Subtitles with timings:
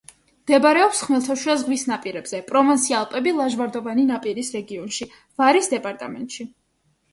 [0.43, 6.51] მდებარეობს ხმელთაშუა ზღვის ნაპირებზე, პროვანსი-ალპები-ლაჟვარდოვანი ნაპირის რეგიონში, ვარის დეპარტამენტში.